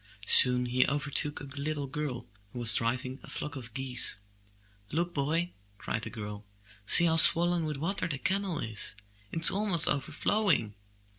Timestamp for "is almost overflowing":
9.41-10.73